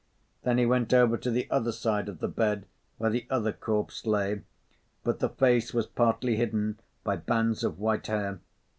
[0.41, 2.65] Then he went over to the other side of the bed,
[2.97, 4.41] where the other corpse lay,
[5.03, 8.39] but the face was partly hidden by bands of white hair.